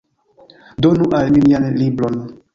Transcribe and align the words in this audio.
Donu 0.85 1.05
al 1.19 1.31
mi 1.37 1.45
mian 1.45 1.69
libron! 1.77 2.19